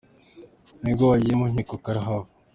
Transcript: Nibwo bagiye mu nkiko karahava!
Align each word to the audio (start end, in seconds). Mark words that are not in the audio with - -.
Nibwo 0.81 1.03
bagiye 1.11 1.35
mu 1.39 1.45
nkiko 1.51 1.73
karahava! 1.83 2.29